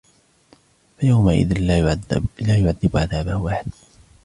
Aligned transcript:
فيومئذ 0.97 1.53
لا 2.39 2.53
يعذب 2.59 2.89
عذابه 2.97 3.47
أحد 3.53 3.65